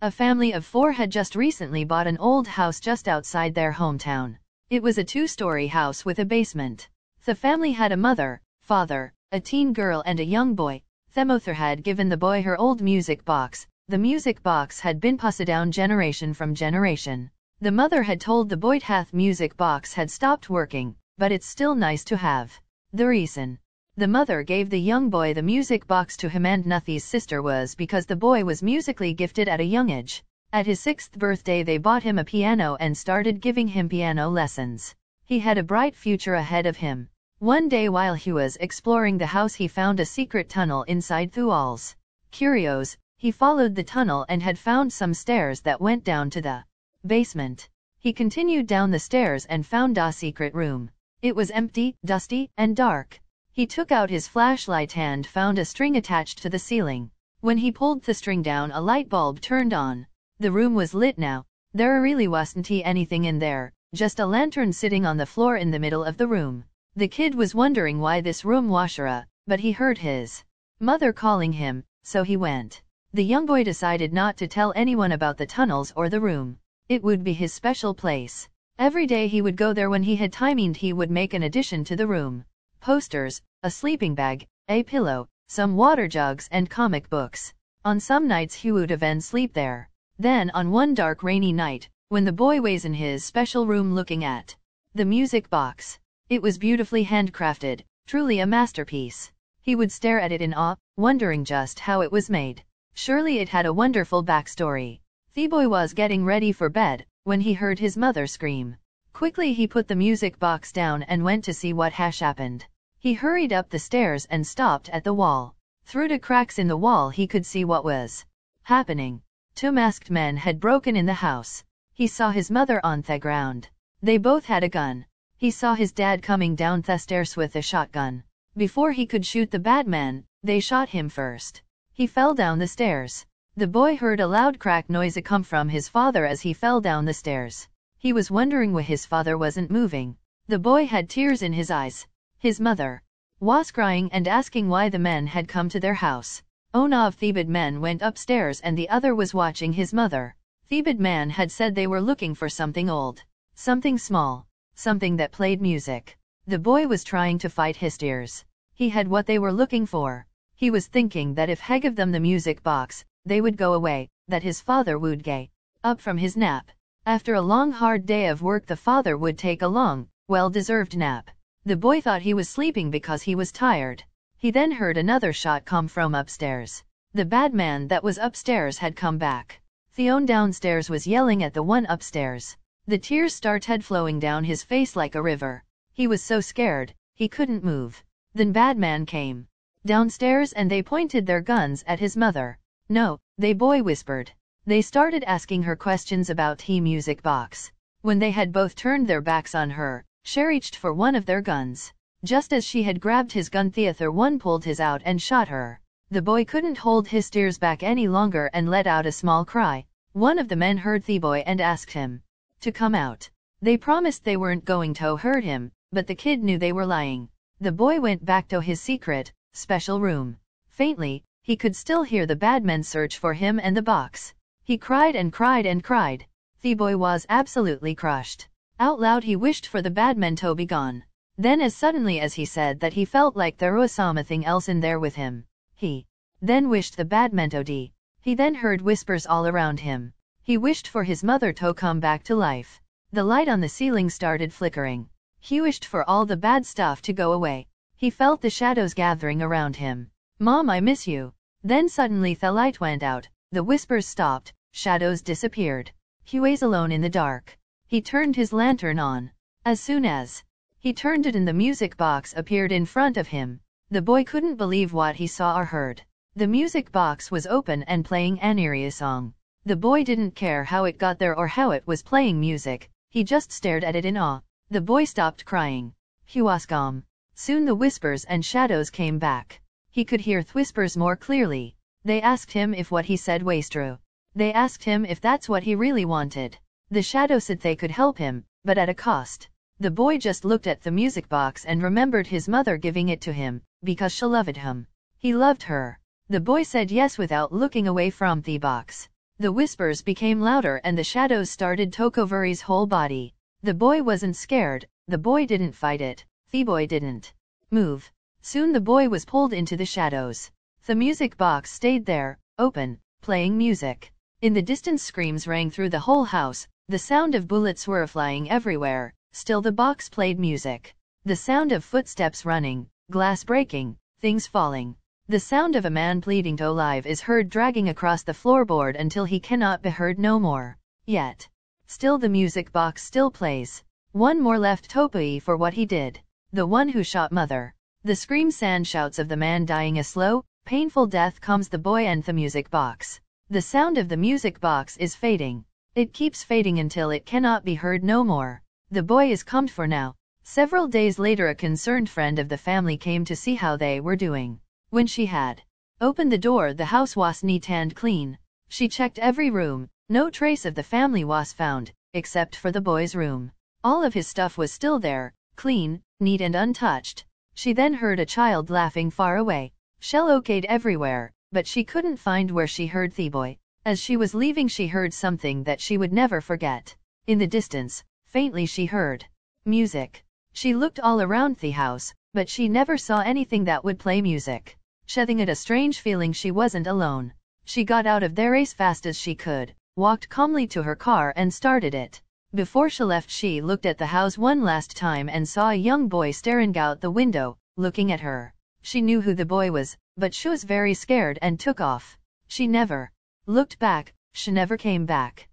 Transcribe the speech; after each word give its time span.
A 0.00 0.12
family 0.12 0.52
of 0.52 0.64
four 0.64 0.92
had 0.92 1.10
just 1.10 1.34
recently 1.34 1.82
bought 1.82 2.06
an 2.06 2.18
old 2.18 2.46
house 2.46 2.78
just 2.78 3.08
outside 3.08 3.52
their 3.52 3.72
hometown. 3.72 4.38
It 4.70 4.80
was 4.80 4.96
a 4.96 5.02
two-story 5.02 5.66
house 5.66 6.04
with 6.04 6.20
a 6.20 6.24
basement. 6.24 6.88
The 7.24 7.34
family 7.34 7.72
had 7.72 7.90
a 7.90 7.96
mother, 7.96 8.40
father, 8.60 9.12
a 9.32 9.40
teen 9.40 9.72
girl 9.72 10.04
and 10.06 10.20
a 10.20 10.24
young 10.24 10.54
boy. 10.54 10.82
Themother 11.16 11.52
had 11.52 11.82
given 11.82 12.08
the 12.08 12.16
boy 12.16 12.42
her 12.42 12.56
old 12.56 12.80
music 12.80 13.24
box. 13.24 13.66
The 13.88 13.98
music 13.98 14.40
box 14.40 14.78
had 14.78 15.00
been 15.00 15.18
passed 15.18 15.44
down 15.44 15.72
generation 15.72 16.32
from 16.32 16.54
generation. 16.54 17.32
The 17.60 17.72
mother 17.72 18.04
had 18.04 18.20
told 18.20 18.48
the 18.48 18.56
boy 18.56 18.78
Hath 18.78 19.12
music 19.12 19.56
box 19.56 19.94
had 19.94 20.12
stopped 20.12 20.48
working, 20.48 20.94
but 21.16 21.32
it's 21.32 21.48
still 21.48 21.74
nice 21.74 22.04
to 22.04 22.16
have. 22.16 22.52
The 22.92 23.08
reason. 23.08 23.58
The 23.98 24.06
mother 24.06 24.44
gave 24.44 24.70
the 24.70 24.78
young 24.78 25.10
boy 25.10 25.34
the 25.34 25.42
music 25.42 25.88
box 25.88 26.16
to 26.18 26.28
him 26.28 26.46
and 26.46 26.64
Nuthy's 26.64 27.02
sister 27.02 27.42
was 27.42 27.74
because 27.74 28.06
the 28.06 28.14
boy 28.14 28.44
was 28.44 28.62
musically 28.62 29.12
gifted 29.12 29.48
at 29.48 29.58
a 29.58 29.64
young 29.64 29.90
age. 29.90 30.22
At 30.52 30.66
his 30.66 30.78
sixth 30.78 31.18
birthday 31.18 31.64
they 31.64 31.78
bought 31.78 32.04
him 32.04 32.16
a 32.16 32.24
piano 32.24 32.76
and 32.78 32.96
started 32.96 33.40
giving 33.40 33.66
him 33.66 33.88
piano 33.88 34.28
lessons. 34.28 34.94
He 35.24 35.40
had 35.40 35.58
a 35.58 35.64
bright 35.64 35.96
future 35.96 36.34
ahead 36.34 36.64
of 36.64 36.76
him. 36.76 37.08
One 37.40 37.68
day 37.68 37.88
while 37.88 38.14
he 38.14 38.30
was 38.30 38.56
exploring 38.60 39.18
the 39.18 39.26
house 39.26 39.54
he 39.54 39.66
found 39.66 39.98
a 39.98 40.06
secret 40.06 40.48
tunnel 40.48 40.84
inside 40.84 41.32
the 41.32 41.48
walls. 41.48 41.96
Curious, 42.30 42.96
he 43.16 43.32
followed 43.32 43.74
the 43.74 43.82
tunnel 43.82 44.24
and 44.28 44.44
had 44.44 44.60
found 44.60 44.92
some 44.92 45.12
stairs 45.12 45.62
that 45.62 45.80
went 45.80 46.04
down 46.04 46.30
to 46.30 46.40
the 46.40 46.62
basement. 47.04 47.68
He 47.98 48.12
continued 48.12 48.68
down 48.68 48.92
the 48.92 49.00
stairs 49.00 49.44
and 49.46 49.66
found 49.66 49.98
a 49.98 50.12
secret 50.12 50.54
room. 50.54 50.88
It 51.20 51.34
was 51.34 51.50
empty, 51.50 51.96
dusty, 52.04 52.48
and 52.56 52.76
dark. 52.76 53.18
He 53.58 53.66
took 53.66 53.90
out 53.90 54.08
his 54.08 54.28
flashlight 54.28 54.96
and 54.96 55.26
found 55.26 55.58
a 55.58 55.64
string 55.64 55.96
attached 55.96 56.38
to 56.42 56.48
the 56.48 56.60
ceiling. 56.60 57.10
When 57.40 57.58
he 57.58 57.72
pulled 57.72 58.04
the 58.04 58.14
string 58.14 58.40
down 58.40 58.70
a 58.70 58.80
light 58.80 59.08
bulb 59.08 59.40
turned 59.40 59.74
on. 59.74 60.06
The 60.38 60.52
room 60.52 60.76
was 60.76 60.94
lit 60.94 61.18
now. 61.18 61.44
There 61.74 62.00
really 62.00 62.28
wasn't 62.28 62.70
anything 62.70 63.24
in 63.24 63.40
there, 63.40 63.72
just 63.92 64.20
a 64.20 64.26
lantern 64.26 64.72
sitting 64.72 65.04
on 65.04 65.16
the 65.16 65.26
floor 65.26 65.56
in 65.56 65.72
the 65.72 65.80
middle 65.80 66.04
of 66.04 66.18
the 66.18 66.28
room. 66.28 66.66
The 66.94 67.08
kid 67.08 67.34
was 67.34 67.52
wondering 67.52 67.98
why 67.98 68.20
this 68.20 68.44
room 68.44 68.68
washera, 68.68 69.22
uh, 69.22 69.24
but 69.48 69.58
he 69.58 69.72
heard 69.72 69.98
his 69.98 70.44
mother 70.78 71.12
calling 71.12 71.54
him, 71.54 71.82
so 72.04 72.22
he 72.22 72.36
went. 72.36 72.80
The 73.12 73.24
young 73.24 73.44
boy 73.44 73.64
decided 73.64 74.12
not 74.12 74.36
to 74.36 74.46
tell 74.46 74.72
anyone 74.76 75.10
about 75.10 75.36
the 75.36 75.46
tunnels 75.46 75.92
or 75.96 76.08
the 76.08 76.20
room. 76.20 76.58
It 76.88 77.02
would 77.02 77.24
be 77.24 77.32
his 77.32 77.52
special 77.52 77.92
place. 77.92 78.48
Every 78.78 79.08
day 79.08 79.26
he 79.26 79.42
would 79.42 79.56
go 79.56 79.72
there 79.72 79.90
when 79.90 80.04
he 80.04 80.14
had 80.14 80.32
time 80.32 80.60
and 80.60 80.76
he 80.76 80.92
would 80.92 81.10
make 81.10 81.34
an 81.34 81.42
addition 81.42 81.82
to 81.86 81.96
the 81.96 82.06
room. 82.06 82.44
Posters, 82.80 83.42
a 83.62 83.70
sleeping 83.70 84.14
bag, 84.14 84.46
a 84.68 84.82
pillow, 84.82 85.28
some 85.48 85.76
water 85.76 86.08
jugs 86.08 86.48
and 86.50 86.70
comic 86.70 87.10
books. 87.10 87.52
On 87.84 88.00
some 88.00 88.26
nights 88.26 88.54
he 88.54 88.72
would 88.72 88.90
even 88.90 89.20
sleep 89.20 89.52
there. 89.52 89.88
Then 90.18 90.50
on 90.50 90.70
one 90.70 90.94
dark 90.94 91.22
rainy 91.22 91.52
night, 91.52 91.88
when 92.08 92.24
the 92.24 92.32
boy 92.32 92.60
was 92.60 92.84
in 92.84 92.94
his 92.94 93.24
special 93.24 93.66
room 93.66 93.94
looking 93.94 94.24
at 94.24 94.56
the 94.94 95.04
music 95.04 95.50
box, 95.50 95.98
it 96.28 96.40
was 96.40 96.56
beautifully 96.58 97.04
handcrafted, 97.04 97.84
truly 98.06 98.40
a 98.40 98.46
masterpiece. 98.46 99.30
He 99.60 99.74
would 99.74 99.92
stare 99.92 100.20
at 100.20 100.32
it 100.32 100.40
in 100.40 100.54
awe, 100.54 100.76
wondering 100.96 101.44
just 101.44 101.80
how 101.80 102.00
it 102.00 102.10
was 102.10 102.30
made. 102.30 102.62
Surely 102.94 103.38
it 103.38 103.50
had 103.50 103.66
a 103.66 103.72
wonderful 103.72 104.24
backstory. 104.24 105.00
The 105.34 105.46
boy 105.46 105.68
was 105.68 105.92
getting 105.92 106.24
ready 106.24 106.52
for 106.52 106.68
bed, 106.68 107.04
when 107.24 107.42
he 107.42 107.52
heard 107.52 107.78
his 107.78 107.96
mother 107.96 108.26
scream. 108.26 108.76
Quickly 109.12 109.52
he 109.52 109.66
put 109.66 109.88
the 109.88 109.96
music 109.96 110.38
box 110.38 110.70
down 110.70 111.02
and 111.02 111.24
went 111.24 111.42
to 111.44 111.52
see 111.52 111.72
what 111.72 111.92
hash 111.92 112.20
happened. 112.20 112.66
He 112.98 113.14
hurried 113.14 113.52
up 113.52 113.68
the 113.68 113.78
stairs 113.78 114.26
and 114.26 114.46
stopped 114.46 114.88
at 114.90 115.02
the 115.02 115.12
wall. 115.12 115.56
Through 115.84 116.08
the 116.08 116.18
cracks 116.18 116.58
in 116.58 116.68
the 116.68 116.76
wall 116.76 117.10
he 117.10 117.26
could 117.26 117.44
see 117.44 117.64
what 117.64 117.84
was 117.84 118.24
happening. 118.62 119.22
Two 119.54 119.72
masked 119.72 120.10
men 120.10 120.36
had 120.36 120.60
broken 120.60 120.94
in 120.94 121.06
the 121.06 121.14
house. 121.14 121.64
He 121.92 122.06
saw 122.06 122.30
his 122.30 122.50
mother 122.50 122.80
on 122.84 123.00
the 123.00 123.18
ground. 123.18 123.68
They 124.02 124.18
both 124.18 124.44
had 124.44 124.62
a 124.62 124.68
gun. 124.68 125.06
He 125.36 125.50
saw 125.50 125.74
his 125.74 125.90
dad 125.90 126.22
coming 126.22 126.54
down 126.54 126.82
the 126.82 126.98
stairs 126.98 127.36
with 127.36 127.56
a 127.56 127.62
shotgun. 127.62 128.22
Before 128.56 128.92
he 128.92 129.06
could 129.06 129.26
shoot 129.26 129.50
the 129.50 129.58
bad 129.58 129.88
man, 129.88 130.26
they 130.44 130.60
shot 130.60 130.90
him 130.90 131.08
first. 131.08 131.62
He 131.92 132.06
fell 132.06 132.34
down 132.34 132.58
the 132.58 132.68
stairs. 132.68 133.26
The 133.56 133.66
boy 133.66 133.96
heard 133.96 134.20
a 134.20 134.28
loud 134.28 134.58
crack 134.58 134.88
noise 134.88 135.18
come 135.24 135.42
from 135.42 135.68
his 135.68 135.88
father 135.88 136.24
as 136.24 136.42
he 136.42 136.52
fell 136.52 136.80
down 136.80 137.04
the 137.04 137.14
stairs. 137.14 137.66
He 138.00 138.12
was 138.12 138.30
wondering 138.30 138.72
why 138.72 138.82
his 138.82 139.06
father 139.06 139.36
wasn't 139.36 139.72
moving. 139.72 140.18
The 140.46 140.60
boy 140.60 140.86
had 140.86 141.10
tears 141.10 141.42
in 141.42 141.52
his 141.52 141.68
eyes. 141.68 142.06
His 142.38 142.60
mother 142.60 143.02
was 143.40 143.72
crying 143.72 144.08
and 144.12 144.28
asking 144.28 144.68
why 144.68 144.88
the 144.88 145.00
men 145.00 145.26
had 145.26 145.48
come 145.48 145.68
to 145.70 145.80
their 145.80 145.94
house. 145.94 146.40
One 146.70 146.92
of 146.92 147.16
Thebid 147.16 147.48
men 147.48 147.80
went 147.80 148.00
upstairs 148.02 148.60
and 148.60 148.78
the 148.78 148.88
other 148.88 149.16
was 149.16 149.34
watching 149.34 149.72
his 149.72 149.92
mother. 149.92 150.36
Thebid 150.70 151.00
man 151.00 151.30
had 151.30 151.50
said 151.50 151.74
they 151.74 151.88
were 151.88 152.00
looking 152.00 152.36
for 152.36 152.48
something 152.48 152.88
old, 152.88 153.24
something 153.56 153.98
small, 153.98 154.46
something 154.76 155.16
that 155.16 155.32
played 155.32 155.60
music. 155.60 156.16
The 156.46 156.60
boy 156.60 156.86
was 156.86 157.02
trying 157.02 157.38
to 157.38 157.50
fight 157.50 157.74
his 157.74 157.98
tears. 157.98 158.44
He 158.74 158.90
had 158.90 159.08
what 159.08 159.26
they 159.26 159.40
were 159.40 159.52
looking 159.52 159.86
for. 159.86 160.24
He 160.54 160.70
was 160.70 160.86
thinking 160.86 161.34
that 161.34 161.50
if 161.50 161.62
he 161.62 161.80
gave 161.80 161.96
them 161.96 162.12
the 162.12 162.20
music 162.20 162.62
box, 162.62 163.04
they 163.24 163.40
would 163.40 163.56
go 163.56 163.74
away, 163.74 164.08
that 164.28 164.44
his 164.44 164.60
father 164.60 164.96
would 164.96 165.24
get 165.24 165.48
up 165.82 166.00
from 166.00 166.18
his 166.18 166.36
nap. 166.36 166.70
After 167.08 167.32
a 167.32 167.40
long 167.40 167.72
hard 167.72 168.04
day 168.04 168.26
of 168.26 168.42
work 168.42 168.66
the 168.66 168.76
father 168.76 169.16
would 169.16 169.38
take 169.38 169.62
a 169.62 169.66
long, 169.66 170.08
well-deserved 170.28 170.94
nap. 170.94 171.30
The 171.64 171.74
boy 171.74 172.02
thought 172.02 172.20
he 172.20 172.34
was 172.34 172.50
sleeping 172.50 172.90
because 172.90 173.22
he 173.22 173.34
was 173.34 173.50
tired. 173.50 174.04
He 174.36 174.50
then 174.50 174.72
heard 174.72 174.98
another 174.98 175.32
shot 175.32 175.64
come 175.64 175.88
from 175.88 176.14
upstairs. 176.14 176.84
The 177.14 177.24
bad 177.24 177.54
man 177.54 177.88
that 177.88 178.04
was 178.04 178.18
upstairs 178.18 178.76
had 178.76 178.94
come 178.94 179.16
back. 179.16 179.58
Theon 179.92 180.26
downstairs 180.26 180.90
was 180.90 181.06
yelling 181.06 181.42
at 181.42 181.54
the 181.54 181.62
one 181.62 181.86
upstairs. 181.86 182.58
The 182.86 182.98
tears 182.98 183.34
started 183.34 183.86
flowing 183.86 184.18
down 184.18 184.44
his 184.44 184.62
face 184.62 184.94
like 184.94 185.14
a 185.14 185.22
river. 185.22 185.64
He 185.94 186.06
was 186.06 186.22
so 186.22 186.42
scared, 186.42 186.92
he 187.14 187.26
couldn't 187.26 187.64
move. 187.64 188.04
Then 188.34 188.52
bad 188.52 188.76
man 188.76 189.06
came 189.06 189.48
downstairs 189.86 190.52
and 190.52 190.70
they 190.70 190.82
pointed 190.82 191.24
their 191.24 191.40
guns 191.40 191.82
at 191.86 192.00
his 192.00 192.18
mother. 192.18 192.58
No, 192.90 193.18
they 193.38 193.54
boy 193.54 193.82
whispered. 193.82 194.32
They 194.68 194.82
started 194.82 195.24
asking 195.24 195.62
her 195.62 195.76
questions 195.76 196.28
about 196.28 196.58
T 196.58 196.78
music 196.78 197.22
box. 197.22 197.72
When 198.02 198.18
they 198.18 198.30
had 198.30 198.52
both 198.52 198.76
turned 198.76 199.06
their 199.06 199.22
backs 199.22 199.54
on 199.54 199.70
her, 199.70 200.04
she 200.24 200.42
reached 200.42 200.76
for 200.76 200.92
one 200.92 201.14
of 201.14 201.24
their 201.24 201.40
guns. 201.40 201.90
Just 202.22 202.52
as 202.52 202.66
she 202.66 202.82
had 202.82 203.00
grabbed 203.00 203.32
his 203.32 203.48
gun 203.48 203.70
Theater 203.70 204.12
one 204.12 204.38
pulled 204.38 204.66
his 204.66 204.78
out 204.78 205.00
and 205.06 205.22
shot 205.22 205.48
her. 205.48 205.80
The 206.10 206.20
boy 206.20 206.44
couldn't 206.44 206.76
hold 206.76 207.08
his 207.08 207.30
tears 207.30 207.56
back 207.56 207.82
any 207.82 208.08
longer 208.08 208.50
and 208.52 208.68
let 208.68 208.86
out 208.86 209.06
a 209.06 209.10
small 209.10 209.46
cry. 209.46 209.86
One 210.12 210.38
of 210.38 210.48
the 210.48 210.56
men 210.64 210.76
heard 210.76 211.02
the 211.04 211.18
boy 211.18 211.38
and 211.46 211.62
asked 211.62 211.92
him 211.92 212.20
to 212.60 212.70
come 212.70 212.94
out. 212.94 213.30
They 213.62 213.78
promised 213.78 214.22
they 214.22 214.36
weren't 214.36 214.66
going 214.66 214.92
to 215.00 215.16
hurt 215.16 215.44
him, 215.44 215.72
but 215.92 216.06
the 216.06 216.14
kid 216.14 216.44
knew 216.44 216.58
they 216.58 216.74
were 216.74 216.84
lying. 216.84 217.30
The 217.58 217.72
boy 217.72 218.00
went 218.00 218.22
back 218.22 218.48
to 218.48 218.60
his 218.60 218.82
secret, 218.82 219.32
special 219.54 219.98
room. 219.98 220.36
Faintly, 220.68 221.24
he 221.40 221.56
could 221.56 221.74
still 221.74 222.02
hear 222.02 222.26
the 222.26 222.36
bad 222.36 222.64
men 222.64 222.82
search 222.82 223.16
for 223.16 223.32
him 223.32 223.58
and 223.58 223.74
the 223.74 223.80
box. 223.80 224.34
He 224.68 224.76
cried 224.76 225.16
and 225.16 225.32
cried 225.32 225.64
and 225.64 225.82
cried. 225.82 226.26
The 226.60 226.74
boy 226.74 226.98
was 226.98 227.24
absolutely 227.30 227.94
crushed. 227.94 228.48
Out 228.78 229.00
loud 229.00 229.24
he 229.24 229.34
wished 229.34 229.66
for 229.66 229.80
the 229.80 229.90
bad 229.90 230.18
men 230.18 230.36
to 230.36 230.54
be 230.54 230.66
gone. 230.66 231.04
Then 231.38 231.62
as 231.62 231.74
suddenly 231.74 232.20
as 232.20 232.34
he 232.34 232.44
said 232.44 232.80
that 232.80 232.92
he 232.92 233.06
felt 233.06 233.34
like 233.34 233.56
there 233.56 233.72
was 233.72 233.92
something 233.92 234.44
else 234.44 234.68
in 234.68 234.80
there 234.80 235.00
with 235.00 235.14
him. 235.14 235.46
He 235.74 236.04
then 236.42 236.68
wished 236.68 236.98
the 236.98 237.06
bad 237.06 237.32
men 237.32 237.48
to 237.48 237.64
die. 237.64 237.92
He 238.20 238.34
then 238.34 238.56
heard 238.56 238.82
whispers 238.82 239.26
all 239.26 239.46
around 239.46 239.80
him. 239.80 240.12
He 240.42 240.58
wished 240.58 240.86
for 240.86 241.02
his 241.02 241.24
mother 241.24 241.50
to 241.54 241.72
come 241.72 241.98
back 241.98 242.22
to 242.24 242.36
life. 242.36 242.78
The 243.10 243.24
light 243.24 243.48
on 243.48 243.62
the 243.62 243.70
ceiling 243.70 244.10
started 244.10 244.52
flickering. 244.52 245.08
He 245.40 245.62
wished 245.62 245.86
for 245.86 246.04
all 246.06 246.26
the 246.26 246.36
bad 246.36 246.66
stuff 246.66 247.00
to 247.08 247.14
go 247.14 247.32
away. 247.32 247.68
He 247.96 248.10
felt 248.10 248.42
the 248.42 248.50
shadows 248.50 248.92
gathering 248.92 249.40
around 249.40 249.76
him. 249.76 250.10
Mom 250.38 250.68
I 250.68 250.80
miss 250.80 251.06
you. 251.06 251.32
Then 251.64 251.88
suddenly 251.88 252.34
the 252.34 252.52
light 252.52 252.80
went 252.80 253.02
out, 253.02 253.28
the 253.50 253.64
whispers 253.64 254.06
stopped, 254.06 254.52
shadows 254.72 255.22
disappeared. 255.22 255.90
Was 256.34 256.60
alone 256.60 256.92
in 256.92 257.00
the 257.00 257.08
dark. 257.08 257.56
He 257.86 258.02
turned 258.02 258.36
his 258.36 258.52
lantern 258.52 258.98
on. 258.98 259.30
As 259.64 259.80
soon 259.80 260.04
as 260.04 260.44
he 260.78 260.92
turned 260.92 261.24
it 261.24 261.34
and 261.34 261.48
the 261.48 261.54
music 261.54 261.96
box 261.96 262.34
appeared 262.36 262.72
in 262.72 262.84
front 262.84 263.16
of 263.16 263.28
him, 263.28 263.60
the 263.90 264.02
boy 264.02 264.24
couldn't 264.24 264.56
believe 264.56 264.92
what 264.92 265.16
he 265.16 265.26
saw 265.26 265.56
or 265.56 265.64
heard. 265.64 266.02
The 266.36 266.46
music 266.46 266.92
box 266.92 267.30
was 267.30 267.46
open 267.46 267.84
and 267.84 268.04
playing 268.04 268.38
an 268.40 268.58
eerie 268.58 268.90
song. 268.90 269.32
The 269.64 269.76
boy 269.76 270.04
didn't 270.04 270.32
care 270.32 270.64
how 270.64 270.84
it 270.84 270.98
got 270.98 271.18
there 271.18 271.34
or 271.34 271.46
how 271.46 271.70
it 271.70 271.86
was 271.86 272.02
playing 272.02 272.38
music, 272.38 272.90
he 273.08 273.24
just 273.24 273.50
stared 273.50 273.82
at 273.82 273.96
it 273.96 274.04
in 274.04 274.18
awe. 274.18 274.42
The 274.68 274.82
boy 274.82 275.04
stopped 275.04 275.46
crying. 275.46 275.94
Calm. 276.30 277.04
Soon 277.34 277.64
the 277.64 277.74
whispers 277.74 278.24
and 278.24 278.44
shadows 278.44 278.90
came 278.90 279.18
back. 279.18 279.62
He 279.90 280.04
could 280.04 280.20
hear 280.20 280.42
whispers 280.52 280.98
more 280.98 281.16
clearly. 281.16 281.76
They 282.04 282.22
asked 282.22 282.52
him 282.52 282.72
if 282.74 282.90
what 282.90 283.06
he 283.06 283.16
said 283.16 283.42
was 283.42 283.68
true. 283.68 283.98
They 284.34 284.52
asked 284.52 284.84
him 284.84 285.04
if 285.04 285.20
that's 285.20 285.48
what 285.48 285.64
he 285.64 285.74
really 285.74 286.04
wanted. 286.04 286.58
The 286.90 287.02
shadow 287.02 287.38
said 287.38 287.60
they 287.60 287.76
could 287.76 287.90
help 287.90 288.18
him, 288.18 288.44
but 288.64 288.78
at 288.78 288.88
a 288.88 288.94
cost. 288.94 289.48
The 289.80 289.90
boy 289.90 290.18
just 290.18 290.44
looked 290.44 290.66
at 290.66 290.82
the 290.82 290.90
music 290.90 291.28
box 291.28 291.64
and 291.64 291.82
remembered 291.82 292.26
his 292.26 292.48
mother 292.48 292.76
giving 292.76 293.08
it 293.08 293.20
to 293.22 293.32
him, 293.32 293.62
because 293.82 294.12
she 294.12 294.26
loved 294.26 294.56
him. 294.56 294.86
He 295.16 295.34
loved 295.34 295.64
her. 295.64 295.98
The 296.28 296.40
boy 296.40 296.62
said 296.62 296.90
yes 296.90 297.18
without 297.18 297.52
looking 297.52 297.88
away 297.88 298.10
from 298.10 298.42
the 298.42 298.58
box. 298.58 299.08
The 299.38 299.52
whispers 299.52 300.02
became 300.02 300.40
louder 300.40 300.80
and 300.84 300.98
the 300.98 301.04
shadows 301.04 301.50
started 301.50 301.92
Tokovuri's 301.92 302.62
whole 302.62 302.86
body. 302.86 303.34
The 303.62 303.74
boy 303.74 304.02
wasn't 304.02 304.36
scared, 304.36 304.86
the 305.06 305.18
boy 305.18 305.46
didn't 305.46 305.72
fight 305.72 306.00
it, 306.00 306.24
the 306.50 306.64
boy 306.64 306.86
didn't 306.86 307.32
move. 307.70 308.12
Soon 308.42 308.72
the 308.72 308.80
boy 308.80 309.08
was 309.08 309.24
pulled 309.24 309.52
into 309.52 309.76
the 309.76 309.86
shadows. 309.86 310.50
The 310.86 310.94
music 310.94 311.36
box 311.36 311.70
stayed 311.70 312.06
there, 312.06 312.38
open, 312.58 312.98
playing 313.20 313.58
music. 313.58 314.12
In 314.40 314.54
the 314.54 314.62
distance 314.62 315.02
screams 315.02 315.46
rang 315.46 315.70
through 315.70 315.90
the 315.90 316.00
whole 316.00 316.24
house, 316.24 316.66
the 316.88 316.98
sound 316.98 317.34
of 317.34 317.46
bullets 317.48 317.86
were 317.86 318.06
flying 318.06 318.50
everywhere, 318.50 319.12
still 319.32 319.60
the 319.60 319.72
box 319.72 320.08
played 320.08 320.38
music. 320.38 320.94
The 321.24 321.36
sound 321.36 321.72
of 321.72 321.84
footsteps 321.84 322.46
running, 322.46 322.86
glass 323.10 323.44
breaking, 323.44 323.96
things 324.20 324.46
falling. 324.46 324.96
The 325.28 325.40
sound 325.40 325.76
of 325.76 325.84
a 325.84 325.90
man 325.90 326.22
pleading 326.22 326.56
to 326.56 326.70
live 326.70 327.04
is 327.04 327.20
heard 327.20 327.50
dragging 327.50 327.90
across 327.90 328.22
the 328.22 328.32
floorboard 328.32 328.96
until 328.96 329.26
he 329.26 329.40
cannot 329.40 329.82
be 329.82 329.90
heard 329.90 330.18
no 330.18 330.40
more. 330.40 330.78
Yet. 331.04 331.46
Still 331.86 332.16
the 332.16 332.30
music 332.30 332.72
box 332.72 333.04
still 333.04 333.30
plays. 333.30 333.82
One 334.12 334.40
more 334.40 334.58
left 334.58 334.88
Topui 334.88 335.38
for 335.42 335.56
what 335.58 335.74
he 335.74 335.84
did. 335.84 336.20
The 336.52 336.66
one 336.66 336.88
who 336.88 337.02
shot 337.02 337.30
mother. 337.30 337.74
The 338.04 338.16
screams 338.16 338.62
and 338.62 338.86
shouts 338.86 339.18
of 339.18 339.28
the 339.28 339.36
man 339.36 339.66
dying 339.66 339.98
a 339.98 340.04
slow, 340.04 340.44
painful 340.68 341.06
death 341.06 341.40
comes 341.40 341.70
the 341.70 341.78
boy 341.78 342.04
and 342.04 342.22
the 342.24 342.32
music 342.34 342.70
box. 342.70 343.18
The 343.48 343.62
sound 343.62 343.96
of 343.96 344.10
the 344.10 344.18
music 344.18 344.60
box 344.60 344.98
is 344.98 345.16
fading. 345.16 345.64
It 345.94 346.12
keeps 346.12 346.44
fading 346.44 346.78
until 346.78 347.08
it 347.08 347.24
cannot 347.24 347.64
be 347.64 347.74
heard 347.74 348.04
no 348.04 348.22
more. 348.22 348.60
The 348.90 349.02
boy 349.02 349.32
is 349.32 349.42
calmed 349.42 349.70
for 349.70 349.86
now. 349.86 350.14
Several 350.42 350.86
days 350.86 351.18
later 351.18 351.48
a 351.48 351.54
concerned 351.54 352.10
friend 352.10 352.38
of 352.38 352.50
the 352.50 352.58
family 352.58 352.98
came 352.98 353.24
to 353.24 353.34
see 353.34 353.54
how 353.54 353.78
they 353.78 353.98
were 353.98 354.14
doing. 354.14 354.60
When 354.90 355.06
she 355.06 355.24
had 355.24 355.62
opened 356.02 356.30
the 356.30 356.44
door 356.50 356.74
the 356.74 356.92
house 356.96 357.16
was 357.16 357.42
neat 357.42 357.70
and 357.70 357.96
clean. 357.96 358.36
She 358.68 358.88
checked 358.90 359.18
every 359.18 359.48
room, 359.48 359.88
no 360.10 360.28
trace 360.28 360.66
of 360.66 360.74
the 360.74 360.82
family 360.82 361.24
was 361.24 361.54
found, 361.54 361.92
except 362.12 362.54
for 362.54 362.70
the 362.70 362.82
boy's 362.82 363.14
room. 363.16 363.52
All 363.82 364.04
of 364.04 364.12
his 364.12 364.26
stuff 364.26 364.58
was 364.58 364.70
still 364.70 364.98
there, 364.98 365.32
clean, 365.56 366.02
neat 366.20 366.42
and 366.42 366.54
untouched. 366.54 367.24
She 367.54 367.72
then 367.72 367.94
heard 367.94 368.20
a 368.20 368.26
child 368.26 368.68
laughing 368.68 369.10
far 369.10 369.38
away. 369.38 369.72
Shell 370.00 370.40
okayed 370.40 370.64
everywhere, 370.64 371.32
but 371.52 371.66
she 371.66 371.84
couldn't 371.84 372.16
find 372.16 372.50
where 372.50 372.66
she 372.66 372.86
heard 372.86 373.12
the 373.12 373.28
boy. 373.28 373.58
As 373.84 374.00
she 374.00 374.16
was 374.16 374.34
leaving 374.34 374.66
she 374.66 374.86
heard 374.86 375.12
something 375.12 375.64
that 375.64 375.82
she 375.82 375.98
would 375.98 376.14
never 376.14 376.40
forget. 376.40 376.96
In 377.26 377.38
the 377.38 377.46
distance, 377.46 378.02
faintly 378.24 378.64
she 378.64 378.86
heard 378.86 379.26
music. 379.66 380.24
She 380.54 380.74
looked 380.74 380.98
all 380.98 381.20
around 381.20 381.56
the 381.56 381.72
house, 381.72 382.14
but 382.32 382.48
she 382.48 382.70
never 382.70 382.96
saw 382.96 383.20
anything 383.20 383.64
that 383.64 383.84
would 383.84 383.98
play 383.98 384.22
music. 384.22 384.78
Shedding 385.04 385.42
at 385.42 385.50
a 385.50 385.54
strange 385.54 386.00
feeling 386.00 386.32
she 386.32 386.50
wasn't 386.52 386.86
alone. 386.86 387.34
She 387.66 387.84
got 387.84 388.06
out 388.06 388.22
of 388.22 388.34
there 388.34 388.54
as 388.54 388.72
fast 388.72 389.04
as 389.04 389.18
she 389.18 389.34
could, 389.34 389.74
walked 389.94 390.30
calmly 390.30 390.66
to 390.68 390.82
her 390.84 390.96
car 390.96 391.34
and 391.36 391.52
started 391.52 391.94
it. 391.94 392.22
Before 392.54 392.88
she 392.88 393.04
left 393.04 393.28
she 393.30 393.60
looked 393.60 393.84
at 393.84 393.98
the 393.98 394.06
house 394.06 394.38
one 394.38 394.62
last 394.62 394.96
time 394.96 395.28
and 395.28 395.46
saw 395.46 395.68
a 395.68 395.74
young 395.74 396.08
boy 396.08 396.30
staring 396.30 396.78
out 396.78 397.02
the 397.02 397.10
window, 397.10 397.58
looking 397.76 398.10
at 398.10 398.20
her. 398.20 398.54
She 398.82 399.02
knew 399.02 399.20
who 399.20 399.34
the 399.34 399.44
boy 399.44 399.70
was, 399.70 399.96
but 400.16 400.32
she 400.32 400.48
was 400.48 400.64
very 400.64 400.94
scared 400.94 401.38
and 401.42 401.60
took 401.60 401.80
off. 401.80 402.18
She 402.46 402.66
never 402.66 403.10
looked 403.46 403.78
back, 403.78 404.14
she 404.32 404.50
never 404.50 404.76
came 404.76 405.04
back. 405.04 405.48